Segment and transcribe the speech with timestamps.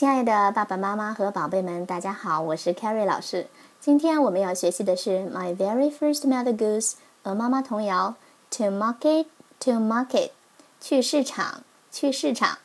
[0.00, 3.48] 亲爱的爸爸妈妈和宝贝们，大家好，我是 Carrie 老师。
[3.80, 8.14] 今天我们要学习的是 My Very First Mother Goose 鹅妈妈童谣
[8.52, 9.26] To Market
[9.60, 10.30] To Market
[10.80, 12.60] 去市场去市场。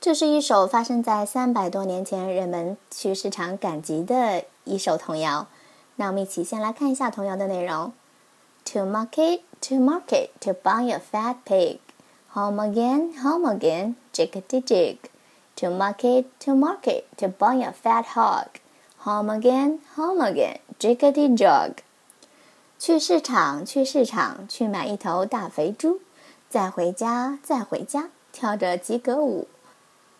[0.00, 5.48] 这是一首发生在三百多年前人们去市场赶集的一首童谣。
[5.96, 7.92] 那我们一起先来看一下童谣的内容
[8.64, 11.80] ：To market to market to buy a fat pig.
[12.32, 14.96] Home again, home again, Jiggit Jig
[15.56, 18.60] To market, to market, to buy a fat hog.
[19.04, 21.76] Home again, home again, jiggity jog.
[22.78, 26.00] 去市场，去市场，去买一头大肥猪，
[26.50, 29.48] 再回家，再回家，跳着吉格舞。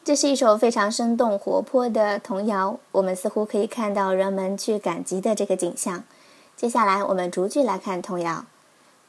[0.03, 6.05] 这是一首非常生动活泼的童谣，我们似乎可以看到人们去赶集的这个景象。
[6.57, 8.47] 接下来，我们逐句来看童谣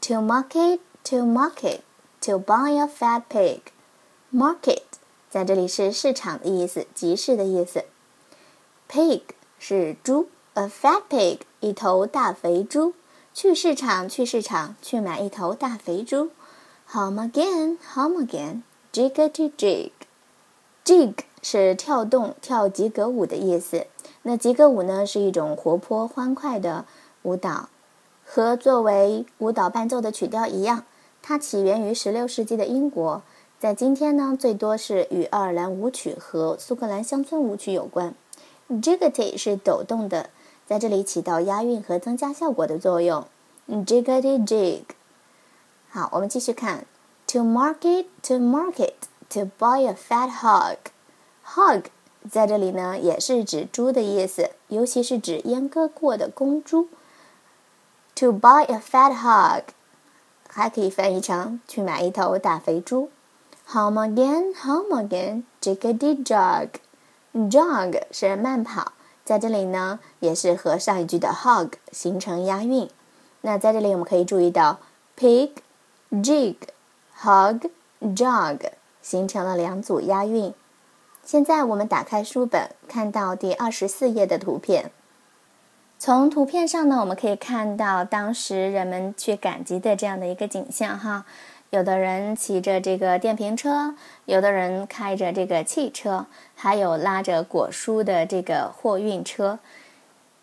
[0.01, 1.79] ：To market, to market.
[2.21, 3.59] To buy a fat pig,
[4.33, 4.81] market
[5.29, 7.83] 在这里是市场的意思，集市的意思。
[8.89, 9.21] Pig
[9.59, 12.93] 是猪，a fat pig 一头大肥猪。
[13.33, 16.29] 去市场，去市场，去买一头大肥猪。
[16.93, 18.61] Home again, home again,
[18.93, 19.91] jig to jig.
[20.85, 23.85] Jig 是跳动、跳吉格舞的意思。
[24.23, 26.85] 那吉格舞呢，是一种活泼欢快的
[27.23, 27.67] 舞蹈，
[28.25, 30.85] 和作为舞蹈伴奏的曲调一样。
[31.21, 33.21] 它起源于16世纪的英国，
[33.59, 38.13] 在今天呢，最多是与爱尔兰舞曲和苏格兰乡村舞曲有关。
[38.69, 40.29] Jiggity 是抖动的，
[40.67, 43.25] 在这里起到押韵和增加效果的作用。
[43.67, 44.83] Jiggity jig。
[45.89, 46.85] 好，我们继续看。
[47.29, 48.93] To market, to market,
[49.29, 50.77] to buy a fat hog.
[51.43, 51.85] Hog
[52.29, 56.89] 在这里呢，也是指猪的意思，尤其是指阉割过的公猪。
[58.17, 59.63] To buy a fat hog.
[60.47, 63.09] 还可以翻译成去买一头大肥猪。
[63.73, 66.69] Home again, home again, jiggity jog.
[67.33, 68.93] Jog 是慢跑，
[69.25, 72.89] 在这里呢也是和上一句的 hog 形成押韵。
[73.41, 74.79] 那在这里我们可以注意到
[75.17, 75.51] pig,
[76.11, 76.55] jig,
[77.19, 77.69] hog,
[77.99, 78.57] jog
[79.01, 80.53] 形成了两组押韵。
[81.25, 84.91] 现在我们打开书本，看到第二十四页的图片。
[85.99, 91.25] 从图片上呢，我们可以看到当时人们去赶集的这样的一个景象哈。
[91.69, 93.93] 有的人骑着这个电瓶车，
[94.25, 99.59] 有的人开着这个汽车，还有拉着果蔬的这个货运车。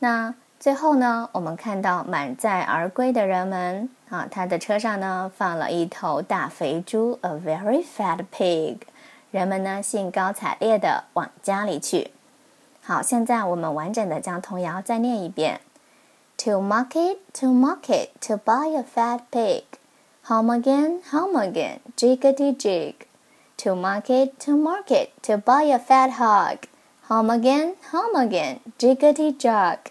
[0.01, 8.77] 那最后呢，我们看到满载而归的人们啊，他的车上呢放了一头大肥猪，a very fat pig。
[9.31, 12.11] 人们呢兴高采烈地往家里去。
[12.83, 15.63] 好，现在我们完整的将童谣再念一遍
[16.37, 19.65] ：To market, to market, to buy a fat pig.
[20.29, 23.07] Home again, home again, jiggity jig.
[23.59, 26.65] To market, to market, to buy a fat hog.
[27.09, 29.91] Home again, home again, jiggity jog.